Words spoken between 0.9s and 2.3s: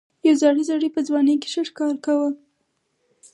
په ځوانۍ کې ښه ښکار کاوه.